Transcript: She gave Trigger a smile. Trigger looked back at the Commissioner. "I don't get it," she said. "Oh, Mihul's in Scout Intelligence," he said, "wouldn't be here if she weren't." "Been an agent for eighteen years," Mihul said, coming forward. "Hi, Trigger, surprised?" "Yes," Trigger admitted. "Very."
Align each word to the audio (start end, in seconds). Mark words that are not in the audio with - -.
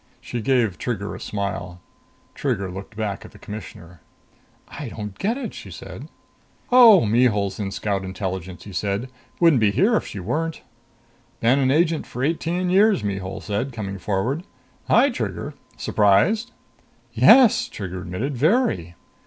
She 0.19 0.41
gave 0.41 0.79
Trigger 0.79 1.13
a 1.13 1.19
smile. 1.19 1.79
Trigger 2.33 2.71
looked 2.71 2.97
back 2.97 3.23
at 3.23 3.33
the 3.33 3.37
Commissioner. 3.37 4.01
"I 4.67 4.89
don't 4.89 5.15
get 5.19 5.37
it," 5.37 5.53
she 5.53 5.69
said. 5.69 6.07
"Oh, 6.71 7.01
Mihul's 7.05 7.59
in 7.59 7.69
Scout 7.69 8.03
Intelligence," 8.03 8.63
he 8.63 8.73
said, 8.73 9.11
"wouldn't 9.39 9.59
be 9.59 9.69
here 9.69 9.95
if 9.95 10.07
she 10.07 10.19
weren't." 10.19 10.63
"Been 11.39 11.59
an 11.59 11.69
agent 11.69 12.07
for 12.07 12.23
eighteen 12.23 12.71
years," 12.71 13.03
Mihul 13.03 13.41
said, 13.41 13.73
coming 13.73 13.99
forward. 13.99 14.41
"Hi, 14.87 15.11
Trigger, 15.11 15.53
surprised?" 15.77 16.49
"Yes," 17.13 17.69
Trigger 17.69 18.01
admitted. 18.01 18.35
"Very." 18.35 18.95